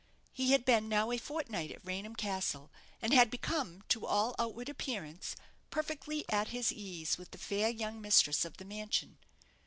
[0.33, 2.71] He had been now a fortnight at Raynham Castle,
[3.03, 5.35] and had become, to all outward appearance,
[5.69, 9.19] perfectly at his ease with the fair young mistress of the mansion.